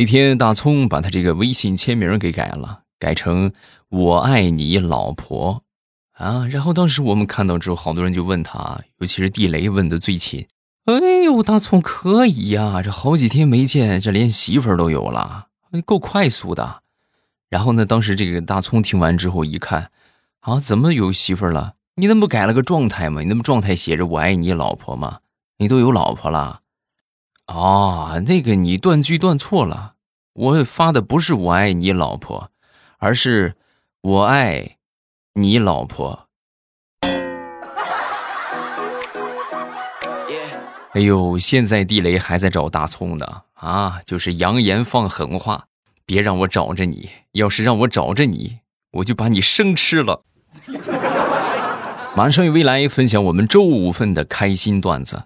[0.00, 3.52] 那天大葱把他这个微信签名给改了，改成
[3.90, 5.62] “我爱你老婆”，
[6.16, 10.46] 啊，然后当时我们看到之后，好多人就问他，尤其是地雷问的最勤
[10.88, 15.48] ：“哎呦，大葱可以呀，这好几天没见，这连媳妇儿都有了，
[15.84, 16.80] 够快速的。”
[17.50, 19.90] 然后呢，当时这个大葱听完之后一看，
[20.40, 21.74] 啊，怎么有媳妇儿了？
[21.96, 23.20] 你那不改了个状态吗？
[23.20, 25.18] 你那不状态写着“我爱你老婆”吗？
[25.58, 26.60] 你都有老婆了？
[27.52, 29.94] 哦，那个你断句断错了，
[30.34, 32.52] 我发的不是“我爱你老婆”，
[32.98, 33.56] 而是
[34.00, 34.76] “我爱
[35.34, 36.28] 你老婆”。
[40.94, 44.00] 哎呦，现在地雷还在找大葱呢啊！
[44.06, 45.66] 就是扬言放狠话，
[46.06, 48.60] 别让我找着你，要是让我找着你，
[48.92, 50.22] 我就把你生吃了。
[52.14, 55.24] 马上与未来分享我们周五份的开心段子，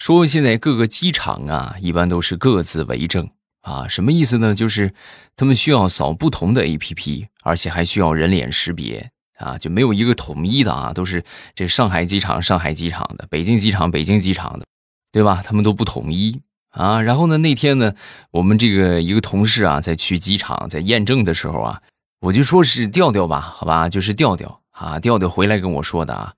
[0.00, 3.28] 说现在各个机场啊，一般都是各自为政
[3.60, 4.54] 啊，什么意思呢？
[4.54, 4.94] 就是
[5.36, 11.22] 他们需要扫不同的 APP，而且还需要人脸识别啊，就没有一个统一的啊，都是
[11.54, 14.64] 这上海机场上海机场的，北京机场北京机场的，
[15.12, 15.42] 对吧？
[15.44, 17.02] 他们都不统一啊。
[17.02, 17.92] 然后呢，那天呢，
[18.30, 21.82] 我们这个一个同事啊，在去机场在验证的时候啊，
[22.22, 24.62] 我就说是调调吧，好吧，就是调调。
[24.70, 26.32] 啊，调调回来跟我说的啊，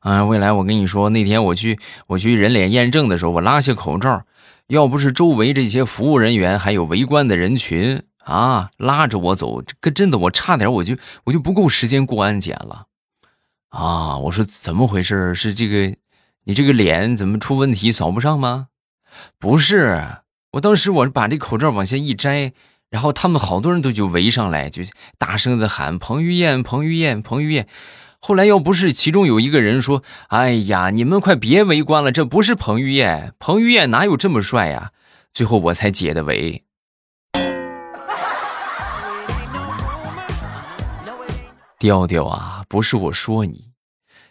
[0.00, 4.24] 啊，未来我跟你说，那天我去我去人脸验证的时候，我拉下口罩，
[4.68, 12.86] 要不是周围这些服务人员还有围观的人群啊，拉着我走，这真的我差点我就我就不够时间过安检了，
[13.70, 15.34] 啊，我说怎么回事？
[15.34, 15.96] 是这个
[16.44, 18.68] 你这个脸怎么出问题扫不上吗？
[19.38, 20.04] 不是，
[20.52, 22.52] 我当时我把这口罩往下一摘。
[22.90, 24.82] 然后他们好多人都就围上来，就
[25.18, 27.68] 大声的喊彭于晏，彭于晏，彭于晏。
[28.20, 34.92] 后来要不是其中有一个人说：“哎呀，你们快别围观了，这不是彭于晏，彭于晏哪有这么帅呀？”
[35.32, 36.64] 最后我才解的围。
[41.78, 43.66] 调调啊，不是我说你，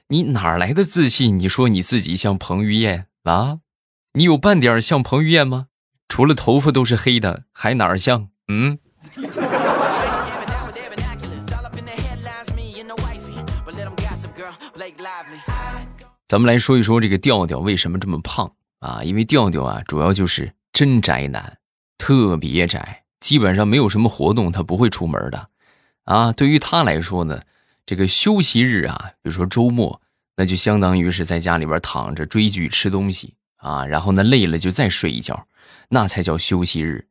[0.09, 1.39] 你哪来的自信？
[1.39, 3.59] 你说你自己像彭于晏啊？
[4.15, 5.67] 你有半点像彭于晏吗？
[6.09, 8.27] 除了头发都是黑的，还哪儿像？
[8.49, 8.79] 嗯，
[16.27, 19.01] 咱们来说一说这个调调为什么这么胖啊？
[19.03, 21.57] 因为调调啊，主要就是真宅男，
[21.97, 25.49] 特别宅，基本上没有什么活动他不会出门的
[26.03, 26.31] 啊。
[26.31, 27.41] 对于他来说呢，
[27.85, 30.01] 这个休息日啊，比如说周末，
[30.35, 35.47] 那就相当于是在家里边躺着追剧、吃东西啊，然后呢累了就再睡一觉，
[35.89, 37.07] 那才叫休息日。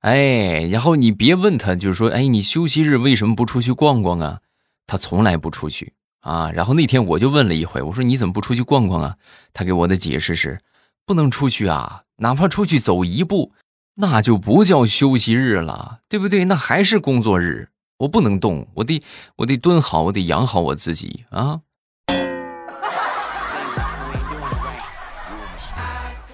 [0.00, 4.40] 哎，然后你别问他，就是说，哎，你休息日为什么不出去逛逛啊？
[4.86, 5.94] 他从来不出去
[6.26, 6.50] 啊。
[6.52, 9.16] 然后那天我就问了一回，我说你怎么不出去逛逛啊？
[9.52, 10.60] 他给我的解释是，
[11.06, 13.52] 不能出去啊，哪怕出去走一步，
[13.94, 16.44] 那就不叫休息日了，对不对？
[16.46, 19.02] 那还是工作日，我不能动，我得
[19.36, 21.60] 我得蹲好，我得养好我自己啊。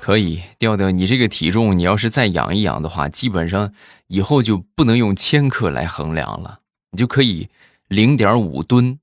[0.00, 3.72] 可以调调，你这个体重，你要是再养一养的话，基本上
[4.08, 6.58] 以后就不能用千克来衡量了，
[6.90, 7.48] 你就可以
[7.86, 8.98] 零点五吨，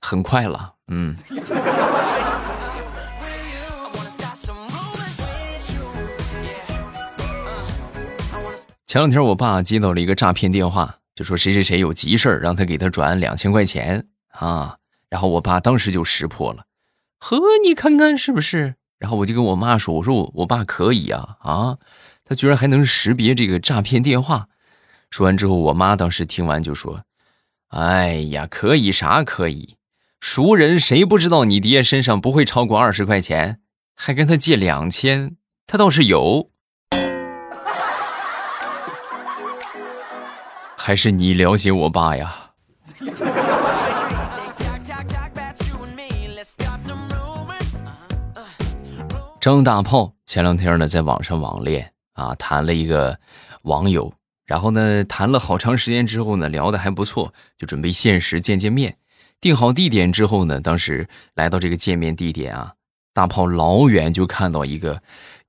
[0.00, 0.74] 很快了。
[0.88, 1.14] 嗯。
[8.86, 14.78] 前两天我爸接到了一个诈骗电话，就说谁谁谁有急事让他给他转两千块钱啊，
[15.10, 16.64] 然后我爸当时就识破了，
[17.18, 18.76] 呵，你看看是不是？
[18.98, 21.78] 然后我就跟我妈说：“我说我我爸可以啊啊，
[22.24, 24.48] 他居然还能识别这个诈骗电话。”
[25.10, 27.02] 说完之后，我妈当时听完就说
[27.68, 29.76] ：“哎呀，可以啥可以？
[30.20, 33.60] 熟人谁不知道你爹身上不会超过二十块钱？
[33.94, 35.36] 还跟他借两千，
[35.66, 36.50] 他倒是有。
[40.76, 42.52] 还是你了解我爸呀？”
[49.40, 53.18] 张大炮前两天呢，在网上网恋啊，谈了一个
[53.62, 54.12] 网友，
[54.44, 58.96] 然后呢，谈了好长时间之后呢，聊的还不错，就准备现实见见面。
[59.40, 62.74] 定好地点之后呢，当时来到这个见面地点啊，
[63.12, 65.02] 大炮老远就看到一个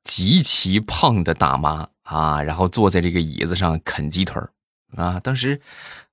[0.04, 4.42] 极其胖的大妈啊，然后坐在这个椅子上啃鸡腿
[4.96, 5.20] 啊。
[5.20, 5.60] 当时，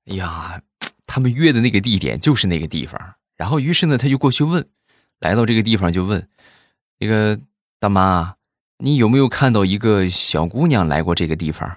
[0.06, 0.60] 哎呀，
[1.06, 3.00] 他们约的那个地点就是那个地方。
[3.36, 4.66] 然后，于是呢，他就过去问，
[5.20, 6.28] 来到这个地方就问
[6.98, 7.38] 那个。
[7.78, 8.36] 大妈，
[8.78, 11.76] 你有没有看到一个小姑娘来过这个地方？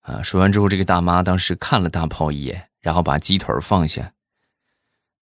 [0.00, 4.10] 啊，说完之后，这个大妈当时看了大炮一眼，然后把鸡腿放下。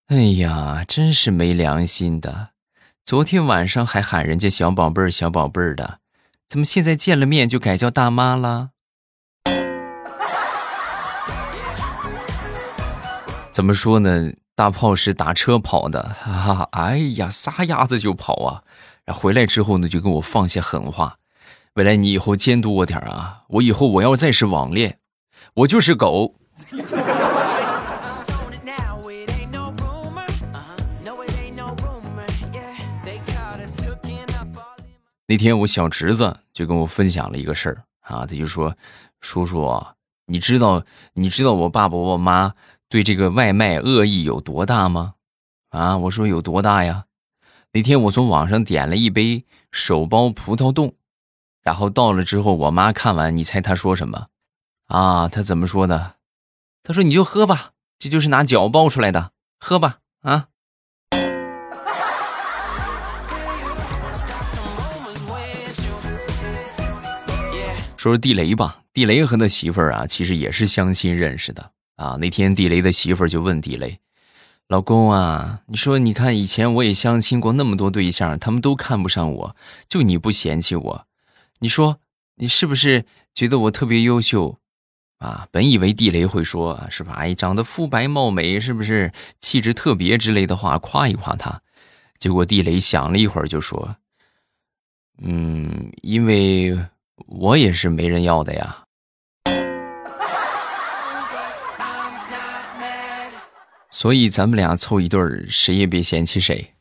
[0.09, 2.51] 哎呀，真是没良心的！
[3.05, 5.99] 昨天晚上还喊人家小宝贝儿、小宝贝儿的，
[6.49, 8.71] 怎么现在见了面就改叫大妈啦？
[13.51, 14.31] 怎么说呢？
[14.55, 16.69] 大炮是打车跑的，哈、啊、哈！
[16.71, 18.63] 哎呀，撒丫子就跑啊！
[19.13, 21.17] 回来之后呢，就跟我放下狠话
[21.75, 23.43] ：“未来你以后监督我点啊！
[23.49, 25.01] 我以后我要再是网恋，
[25.55, 26.37] 我就是狗。”
[35.27, 38.77] 那天我小侄子就跟我分享了一个事儿啊，他就说
[39.21, 39.85] ：“叔叔，
[40.27, 40.85] 你知道
[41.15, 42.55] 你知道我爸爸我妈
[42.89, 45.15] 对这个外卖恶意有多大吗？”
[45.71, 47.07] 啊，我说有多大呀？
[47.73, 50.95] 那天我从网上点了一杯手包葡萄冻，
[51.63, 54.29] 然后到了之后，我妈看完，你猜她说什么？
[54.87, 56.15] 啊，她怎么说的？
[56.85, 60.49] 她说：“你就喝吧，这就是拿脚包出来的，喝吧，啊。”
[68.07, 72.17] 说说地雷吧，地雷和他媳妇儿啊，其实也是相亲认识的啊。
[72.21, 73.99] 那天地雷的媳妇儿就问地雷
[74.71, 79.57] ：“老公啊，你说你看以前我也相亲过那么多对象，他们都看不上我，
[79.89, 81.07] 就你不嫌弃我，
[81.59, 81.99] 你说
[82.37, 84.61] 你是不是觉得我特别优秀
[85.19, 87.15] 啊？”本以为地雷会说是吧？
[87.15, 91.61] 哎，长得肤白貌美，是不是气质特别之类的话夸一夸他？
[92.21, 93.97] 结果地雷想了一会儿就说
[95.21, 96.79] ：“嗯，因为。”
[97.25, 98.85] 我也是没人要的呀，
[103.91, 106.75] 所以咱们俩凑一对儿，谁也别嫌弃谁。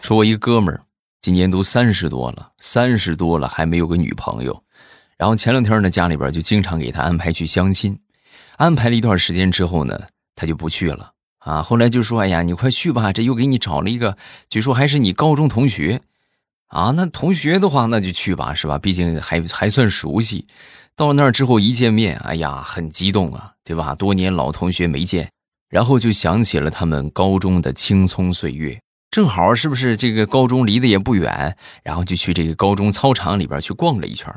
[0.00, 0.82] 说我一哥们儿，
[1.20, 4.64] 今年都三十多了，三十多了还没有个女朋友，
[5.16, 7.98] 然后前两天呢，家里边就经常给他安排去相亲，
[8.56, 11.11] 安排了一段时间之后呢，他就不去了。
[11.44, 14.16] 啊，后来就说：“哎呀，你快去吧，这又给你找了一个，
[14.48, 16.00] 据说还是你高中同学，
[16.68, 18.78] 啊，那同学的话那就去吧，是吧？
[18.78, 20.46] 毕竟还还算熟悉。
[20.94, 23.92] 到了那儿之后一见面，哎呀，很激动啊，对吧？
[23.94, 25.32] 多年老同学没见，
[25.68, 28.80] 然后就想起了他们高中的青葱岁月，
[29.10, 34.32] 正好是不是这个高中离得也不远，然后就去这个高中操场里边去逛了一圈，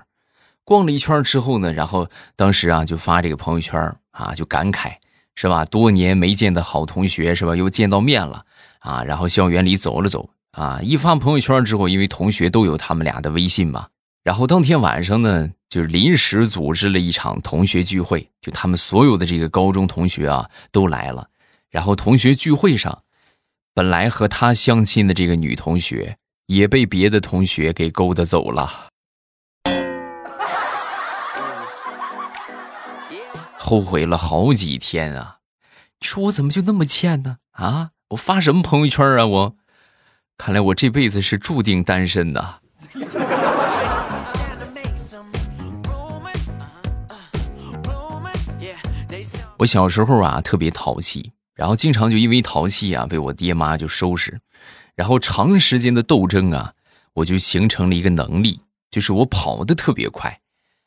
[0.63, 4.95] 逛了一圈之后呢，然后当时啊就发这个朋友圈啊，就感慨。”
[5.35, 5.65] 是吧？
[5.65, 7.55] 多年没见的好同学，是吧？
[7.55, 8.45] 又见到面了
[8.79, 9.03] 啊！
[9.03, 10.79] 然后校园里走了走啊！
[10.81, 13.87] 一发朋友圈之后，因为同学都有他们俩的微信嘛，
[14.23, 21.27] 然后当天晚上呢，就是临时组织了一场同学聚会，就他们所有的这个高中同学啊都来了。
[21.69, 23.03] 然后同学聚会上，
[23.73, 28.87] 本来和他相亲的这个女同学也被别的同学给勾搭走了。
[33.65, 35.37] 后悔了好几天啊！
[35.99, 37.37] 你说我怎么就那么欠呢？
[37.53, 39.25] 啊，我发什么朋友圈啊？
[39.25, 39.55] 我
[40.37, 42.61] 看来我这辈子是注定单身的。
[49.57, 54.39] 我小时候啊特别淘气，然后经常就因为淘气啊被我爹妈就收拾，
[54.93, 56.73] 然后长时间的斗争啊，
[57.13, 58.61] 我就形成了一个能力，
[58.91, 60.39] 就是我跑得特别快。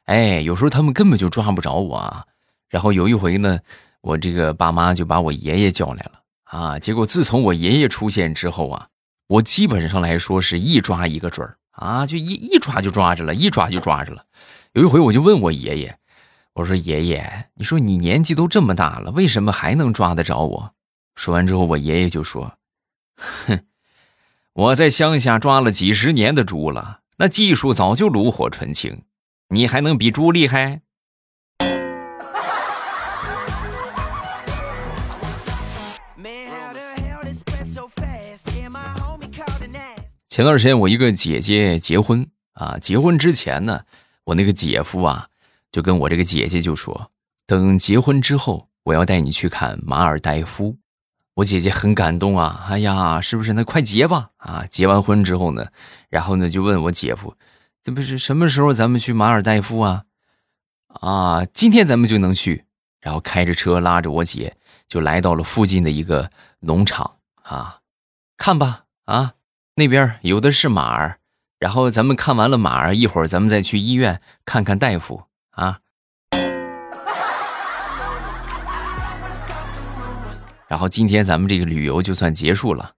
[0.04, 2.24] 哎，有时候他们根本就抓不着我啊。
[2.68, 3.60] 然后有一回呢，
[4.00, 6.78] 我这个爸妈就把我爷爷叫来了啊。
[6.78, 8.88] 结果自从我爷爷出现之后啊，
[9.28, 14.24] 我基本上来说是一抓一个准儿啊，就一一抓就抓着了，一抓就抓着了。
[14.72, 15.96] 有一回我就问我爷爷，
[16.54, 20.74] 我说爷爷，你说你年纪都这么大了，为什么还能抓得着我？
[21.14, 22.58] 说完之后，我爷爷就说
[23.46, 23.60] ：“哼，
[24.52, 29.02] 我在乡下抓了几十年的猪了，那技术早就炉火纯青，
[29.48, 30.82] 你还能比猪厉害？”
[40.38, 43.82] 前段时间我一个姐姐结婚啊，结婚之前呢，
[44.22, 45.26] 我那个姐夫啊
[45.72, 47.10] 就跟我这个姐姐就说，
[47.44, 50.76] 等结婚之后，我要带你去看马尔代夫。
[51.34, 53.52] 我姐姐很感动啊，哎呀，是不是？
[53.52, 54.64] 那快结吧啊！
[54.70, 55.66] 结完婚之后呢，
[56.08, 57.34] 然后呢就问我姐夫，
[57.82, 60.04] 这不是什么时候咱们去马尔代夫啊？
[60.86, 62.64] 啊，今天咱们就能去。
[63.00, 66.30] 然后开着车拉着我姐就来到了附近的一个
[66.60, 67.80] 农场啊，
[68.36, 69.34] 看吧啊。
[69.78, 71.18] 那边有的是马儿，
[71.60, 75.78] 然后咱们看完了马儿，一会儿咱们再去医院看看大夫啊。
[80.66, 82.90] 然后今天咱们这个旅游就算结束了。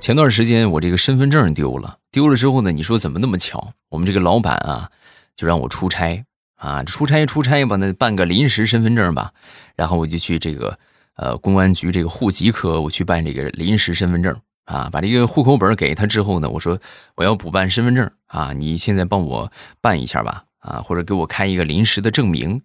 [0.00, 3.72] 前段时间我这个身份证丢了，丢了之后呢，你说怎么那么巧？
[3.90, 4.90] 我们这个老板啊，
[5.36, 6.24] 就让我出差。
[6.56, 9.32] 啊，出差出差吧，那办个临时身份证吧，
[9.76, 10.78] 然后我就去这个
[11.14, 14.34] 呃，公安局这个户籍科，我去办这个临时身份证
[14.64, 16.78] 啊，把这个户口本给他之后呢，我说
[17.14, 22.62] 我要补办身份证啊，你现在帮我办一下吧，啊，或者给我开一个临时的证明。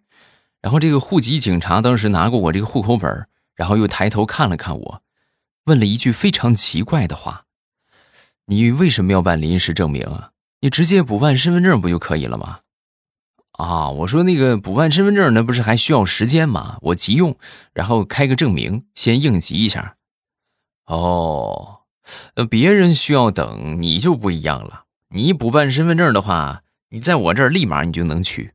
[0.62, 5.01] 然后这个户籍警察当时拿过我这个户口本，然后又抬头看了看我，
[5.65, 7.45] 问了一句非常奇怪的话
[8.48, 10.31] ：“你为什么要办临时证明啊？
[10.62, 12.60] 你直接补办身份证不就可以了吗？”
[13.62, 16.77] 啊，我说那个补办身份证，那不是还需要时间吗？
[16.82, 17.38] 我急用，
[17.74, 19.98] 然后开个证明，先应急一下。
[20.88, 21.82] 哦，
[22.34, 24.86] 呃，别人需要等，你就不一样了。
[25.10, 28.51] 你补办身份证的话，你在我这儿立马你就能取。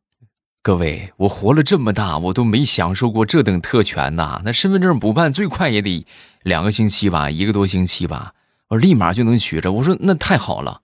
[0.60, 4.42] 各位，我活了这么大，我都没享受过这等特权呐！
[4.44, 6.04] 那身份证补办最快也得
[6.42, 8.34] 两个星期吧，一个多星期吧，
[8.70, 9.70] 我立马就能取着。
[9.70, 10.80] 我说那太好了。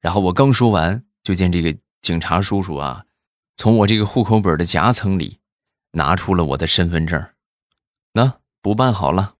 [0.00, 3.02] 然后我刚说完，就见这个警察叔叔啊。
[3.62, 5.38] 从我这个户口本的夹层里
[5.92, 7.24] 拿出了我的身份证，
[8.12, 9.34] 那补办好了。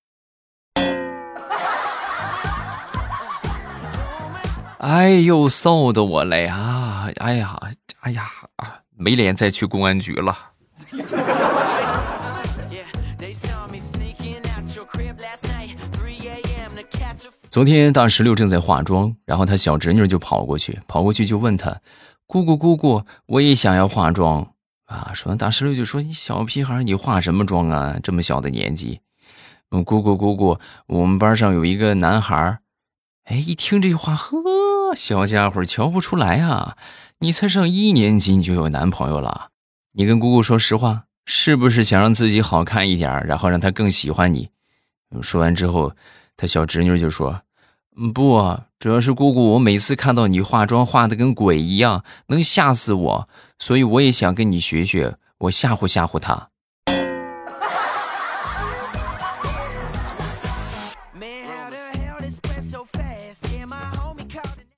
[4.79, 7.11] 哎呦，臊的我了呀！
[7.17, 7.59] 哎呀，
[8.03, 8.31] 哎呀，
[8.97, 10.53] 没脸再去公安局了。
[17.51, 21.81] 昨天大石榴正在化妆，然后他小侄女就跑过去，跑过去就问他。
[22.33, 24.55] 姑姑，姑姑，我也想要化妆
[24.87, 25.11] 啊！
[25.13, 27.99] 说完，大石榴就说：“你小屁孩，你化什么妆啊？
[28.03, 29.03] 这么小的年纪。”
[29.71, 32.61] 嗯，姑姑，姑姑，我们班上有一个男孩
[33.25, 34.39] 哎，一听这话，呵，
[34.97, 36.79] 小家伙瞧不出来啊！
[37.19, 39.51] 你才上一年级，你就有男朋友了？
[39.93, 44.49] 你跟姑姑说实话，是不是想让自己好看一点，然后让他更喜欢你？
[45.21, 45.95] 说完之后，
[46.39, 47.43] 他小侄女就说。
[48.15, 56.49] 不，主要是姑姑，我每次看到你化妆化的跟鬼一样，能吓死我，所以我也想跟你学学，我吓唬吓唬他。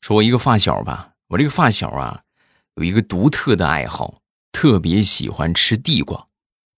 [0.03, 2.21] 说我一个发小吧，我这个发小啊，
[2.75, 4.17] 有一个独特的爱好，
[4.53, 6.27] 特别喜欢吃地瓜。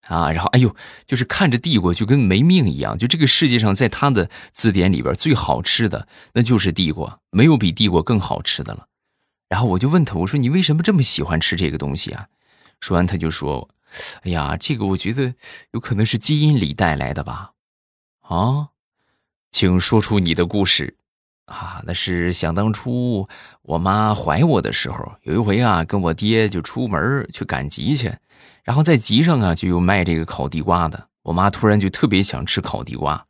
[0.06, 0.74] 啊，然后哎呦，
[1.06, 2.96] 就是看着地瓜就跟没命一样。
[2.96, 8.86] 就这个世界上，在他的字典里边最好吃的那就是地瓜，没有比地瓜更好吃的了。
[9.48, 12.28] 然后我就问他，我说你为什么这么喜欢吃这个东西啊？
[12.80, 13.68] 说完他就说，
[14.22, 15.34] 哎呀，这个我觉得
[15.72, 17.52] 有可能是基因里带来的吧。
[18.22, 18.68] 啊，
[19.50, 20.96] 请说出你的故事。
[21.46, 23.28] 啊，那是想当初
[23.62, 28.12] 我妈怀我的时候，有一回啊，跟我爹就出门去赶集去。
[28.64, 31.08] 然后在集上啊，就有卖这个烤地瓜的。
[31.22, 33.26] 我妈突然就特别想吃烤地瓜，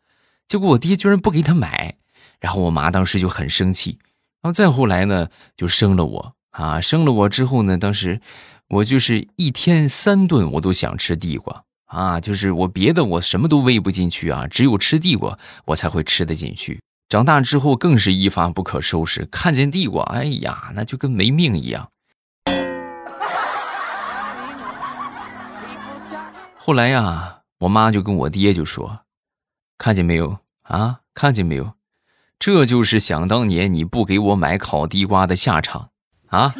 [0.48, 1.96] 结果我爹居然不给她买。
[2.40, 3.98] 然后我妈当时就很生气。
[4.42, 8.20] 然后再后来呢，就生了我啊，生了我之后呢，当时
[8.68, 16.80] 我就是一天三顿我都想吃地瓜啊，就是我别的我什么都喂不进去啊，只有吃地瓜我才会吃得进去。
[17.08, 21.88] 长大之后更是一发不可收拾，看见地瓜，哎呀，那就跟没命一样。
[26.56, 29.02] 后来呀，我妈就跟我爹就说
[29.78, 31.02] ：“看见没有啊？
[31.14, 31.74] 看见没有？
[32.40, 35.90] 这就是想当年你不给我买烤地瓜的下场
[36.30, 36.52] 啊！”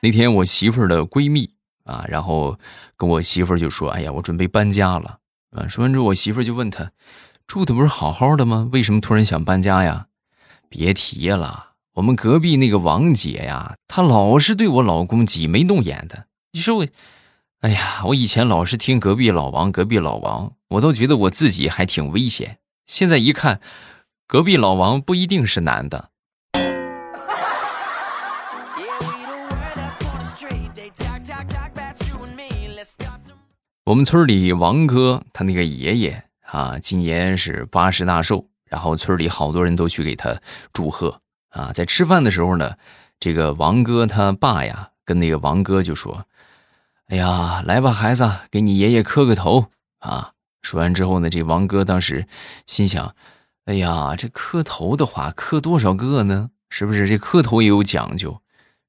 [0.00, 1.55] 那天我媳妇儿的闺蜜
[1.86, 2.58] 啊，然后
[2.96, 5.18] 跟我媳妇就说：“哎呀，我准备搬家了。”
[5.56, 6.92] 啊，说完之后，我媳妇就问他
[7.46, 8.68] ：“住的不是好好的吗？
[8.72, 10.08] 为什么突然想搬家呀？”
[10.68, 11.70] 别提了。
[11.94, 16.26] 我们隔壁那个王姐呀，她老是对我老公挤眉弄眼的。
[16.52, 16.86] 你说我，
[17.60, 22.58] 哎呀，我以前老是听隔壁老王，隔壁老王，我都觉得我自己还挺危险。
[22.84, 23.60] 现在一看，
[24.26, 26.10] 隔壁老王不一定是男的。
[33.86, 40.40] 我们村里王哥他那个爷爷啊，今年是八十大寿，然后村里好多人都去给他
[40.72, 41.20] 祝贺。
[41.50, 42.74] 啊，在吃饭的时候呢，
[43.20, 46.26] 这个王哥他爸呀，跟那个王哥就说
[47.06, 49.66] ：“哎呀，来吧，孩子，给你爷爷磕个头
[50.00, 52.26] 啊！”说完之后呢，这王哥当时
[52.66, 53.14] 心想
[53.66, 56.50] ：“哎呀，这磕头的话，磕多少个呢？
[56.70, 57.06] 是不是？
[57.06, 58.42] 这磕头也有讲究。”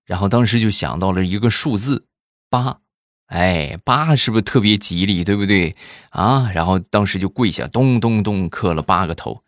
[0.06, 2.08] 然后当时就想到了一个数字
[2.50, 2.80] 八，
[3.28, 5.76] 哎，八是不是特别吉利，对不对
[6.10, 6.50] 啊？
[6.54, 9.44] 然后当时就跪下，咚咚咚磕了八个头。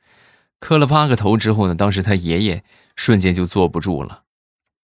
[0.60, 2.64] 磕了八个头之后呢，当时他爷爷。
[2.96, 4.24] 瞬间就坐不住了，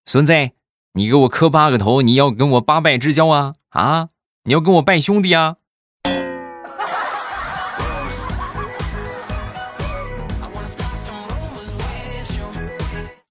[0.06, 0.52] 孙子，
[0.94, 4.08] 你给我磕八个头，你要跟我八拜之交啊啊！
[4.46, 5.58] 你要跟我拜兄弟啊！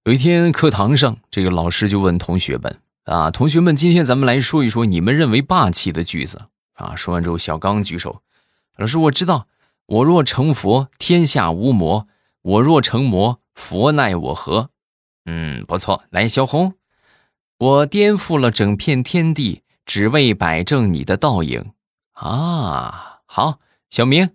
[0.04, 6.96] 有一天课堂上，这个老师就问同学们啊，同学们，今天咱们来说一说你们认为霸气的句子啊。
[6.96, 8.22] 说完之后，小刚举手，
[8.76, 9.46] 老师，我知道，
[9.86, 12.06] 我若成佛，天下无魔；
[12.40, 14.70] 我若成魔，佛奈我何？
[15.26, 16.04] 嗯，不错。
[16.10, 16.74] 来，小红，
[17.58, 21.72] 我颠覆了整片天地，只为摆正你的倒影。
[22.12, 24.30] 啊，好，小明，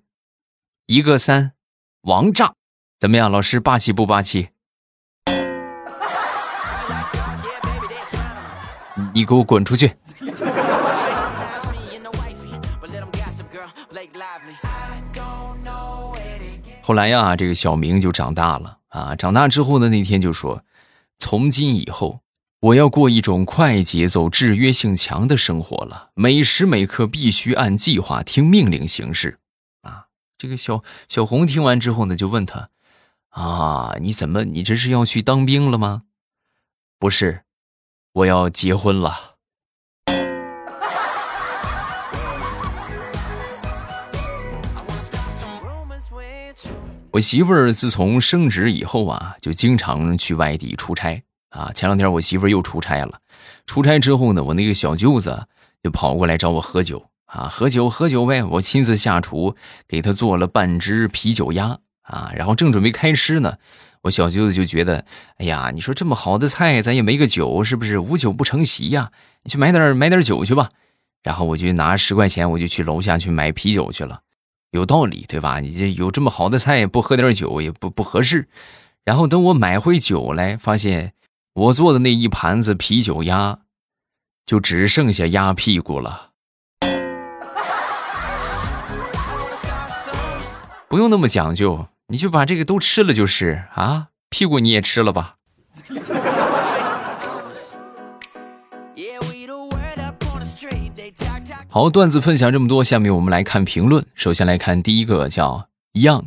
[0.85, 1.53] 一个三，
[2.01, 2.53] 王炸，
[2.99, 3.31] 怎么样？
[3.31, 4.49] 老师霸气不霸气？
[9.13, 9.91] 你给我滚出去！
[16.81, 19.15] 后来呀，这个小明就长大了啊。
[19.15, 20.63] 长大之后呢，那天就说
[21.19, 22.21] ：“从今以后，
[22.61, 29.39] 我要过一种快节奏、制约性强的生活了，每时每刻必须按计划、听命令行事。”
[29.83, 32.69] 啊，这个小小红听完之后呢，就问他
[33.29, 36.03] ：“啊，你怎么，你这是要去当兵了吗？”
[36.97, 37.43] 不是。
[38.13, 39.35] 我要结婚了。
[47.11, 51.71] 我媳妇儿自从升职以后啊，就经常去外地出差啊。
[51.73, 53.19] 前两天我媳妇儿又出差了，
[53.65, 55.47] 出差之后呢，我那个小舅子
[55.83, 58.43] 就跑过来找我喝酒啊，喝酒喝酒呗。
[58.43, 59.55] 我亲自下厨
[59.87, 63.57] 给他做了半只啤酒鸭啊，然后正准备开吃呢。
[64.03, 65.05] 我小舅子就觉得，
[65.37, 67.99] 哎呀，你说这么好的菜，咱也没个酒，是不是？
[67.99, 69.11] 无酒不成席呀，
[69.43, 70.69] 你去买点买点酒去吧。
[71.21, 74.21] 然后我就拿十块钱，我就去楼下去买啤酒去了。
[74.71, 75.59] 有道理，对吧？
[75.59, 78.47] 你这有这么好的菜，不喝点酒也不不合适。
[79.03, 81.13] 然后等我买回酒来，发现
[81.53, 83.59] 我做的那一盘子啤酒鸭，
[84.45, 86.29] 就只剩下鸭屁股了。
[90.87, 91.87] 不用那么讲究。
[92.11, 95.35] 你就把这个都吃了就是啊，屁股你也吃了吧。
[101.67, 104.03] 好，段子分享这么多，下面我们来看评论。
[104.15, 106.25] 首先来看第一个，叫 Young，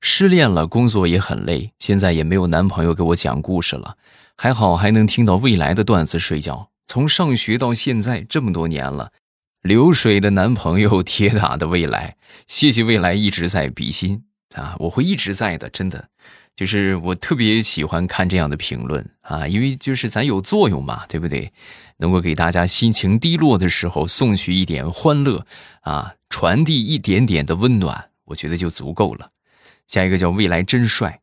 [0.00, 3.98] 失恋了，工作也很累，现在也没有男朋友给我讲故事了，
[4.38, 6.70] 还好还能听到未来的段子睡觉。
[6.86, 9.12] 从上学到现在这么多年了，
[9.60, 12.16] 流水的男朋友，铁打的未来，
[12.48, 14.24] 谢谢未来一直在比心。
[14.54, 16.08] 啊，我会一直在的，真的，
[16.54, 21.52] 就是我特别喜欢看这样的评论啊，因为就是咱有作用嘛，对不对？
[21.98, 25.46] 能够给大家心情低落的时候送去一点欢乐
[25.82, 29.30] 啊，传递一点点的温暖，我觉得就足够了。
[29.86, 31.20] 下一个叫未来真帅，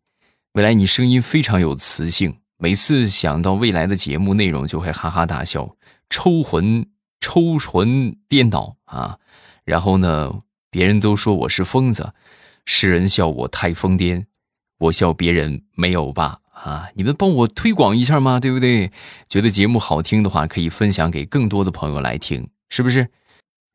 [0.54, 5.76] 未来你声音非常有磁性，每次想到未来的节目内容就会哈哈大笑，
[6.10, 6.88] 抽魂
[7.20, 9.18] 抽魂颠倒啊，
[9.66, 10.40] 然后呢，
[10.72, 12.14] 别人都说我是疯子。
[12.66, 14.26] 世人笑我太疯癫，
[14.80, 16.40] 我笑别人没有吧？
[16.54, 18.40] 啊，你们帮我推广一下吗？
[18.40, 18.92] 对不对？
[19.30, 23.08] 觉得节目好听的话，可以分享给更多的朋友来听，是不是？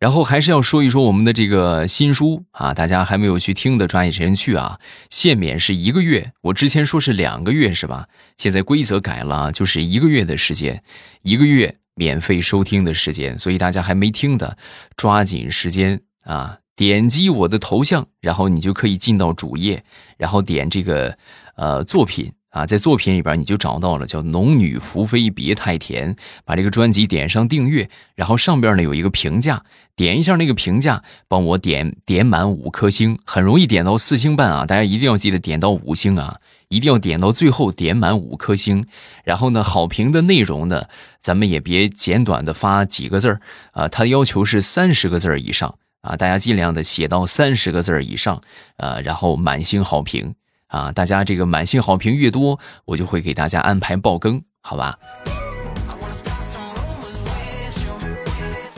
[0.01, 4.79] 然后还是要说一说我们的这个新书啊，大家还没有去听的，抓紧时间去啊！
[5.09, 8.09] 限免是一个月，我之前说是两个月，是吧？
[8.37, 10.83] 现在规则改了，就是一个月的时间，
[11.23, 14.59] 一个月免费收听的时间，所以大家还没听的，
[14.95, 16.59] 抓紧时间啊！
[16.77, 19.85] 点击我的头像，然后你就可以进到主页，
[20.17, 21.17] 然后点这个
[21.57, 38.87] 呃作品啊，在作品里边你就找到了叫《农女福妃别太甜》，把这个专辑点上订阅，然后上边呢有一个评价，点一下那个评价，帮我点点满五颗星，很容易点到四星半啊，大家一定要记得点到五星啊，一定要点到最后点满五颗星，
[39.25, 40.87] 然后呢好评的内容呢，
[41.21, 43.41] 咱们也别简短的发几个字儿
[43.73, 45.79] 啊，他要求是三十个字以上。
[46.05, 48.43] 啊，大家尽量的写到三十个字以上，
[48.77, 50.35] 呃，然后满星好评
[50.67, 54.99] 啊，大家这个满星好评越多，我就会给大家安排爆更，好吧？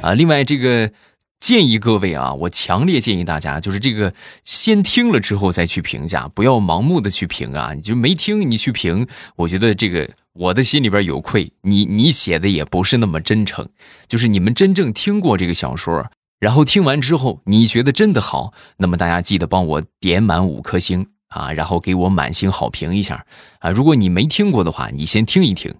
[0.02, 0.92] 啊，另外这个
[1.40, 13.68] 建议各位啊，我强烈建议大家，就是这个先听了之后再去评价，不要盲目的去评啊，你就没听你去评，我觉得这个我的心里边有愧，你你写的也不是那么真诚，
[14.06, 16.08] 就是你们真正听过这个小说。
[16.38, 23.24] 然后听完之后，你觉得真的好，那么大家记得帮我点满五颗星啊，然后给我满星好评一下
[23.60, 23.70] 啊。
[23.70, 25.74] 如果你没听过的话，你先听一听，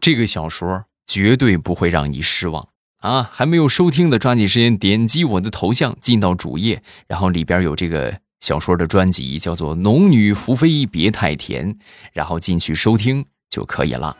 [0.00, 2.68] 这个小说绝对不会让你失望
[2.98, 3.28] 啊。
[3.30, 11.72] 还没有收听的，抓紧时间点击我的头像进到主页，然后里边有这个小说的专辑，叫做《农女福妃别太甜》，
[12.12, 14.16] 然后进去收听就可以了。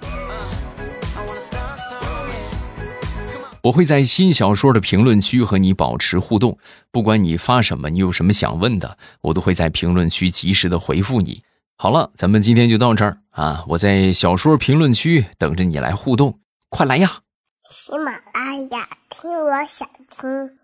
[3.64, 6.58] 我会在新小说的评论区和你保持互动，
[6.90, 11.42] 不管你发什么，你有什么想问的，我都会在评论区及时的回复你。
[11.76, 13.64] 好了，咱们今天就到这儿啊！
[13.68, 17.20] 我在小说评论区等着你来互动，快来呀！
[17.70, 20.59] 喜马拉雅，听我想听。